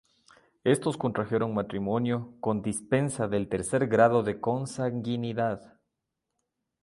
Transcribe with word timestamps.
Estos 0.63 0.97
contrajeron 0.97 1.53
matrimonio 1.53 2.33
con 2.39 2.63
dispensa 2.63 3.27
del 3.27 3.47
tercer 3.47 3.87
grado 3.87 4.23
de 4.23 4.41
consanguinidad. 4.41 5.79